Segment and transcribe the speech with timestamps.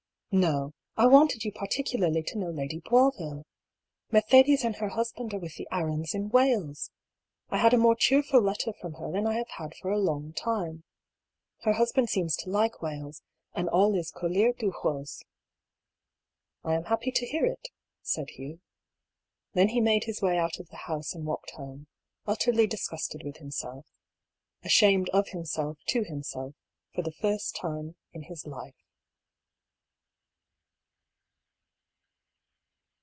[0.33, 0.71] No!
[0.95, 3.43] I wanted you particularly to know Lady Boisville.
[4.13, 6.89] Mercedes and her husband are with the Arrans in Wales.
[7.49, 10.31] I had a more cheerful letter from her than I have had for a long
[10.31, 10.85] time.
[11.63, 13.21] Her husband seems to like Wales,
[13.53, 15.21] and all is couleur de rose^"
[16.63, 17.67] I am happy to hear it,"
[18.01, 18.61] said Hugh.
[19.51, 21.87] Then he made his way out of the house and walked home,
[22.25, 23.85] utterly dis gusted with himself—
[24.63, 26.55] ^ashamed of himself to himself
[26.95, 28.75] for the first time in his life.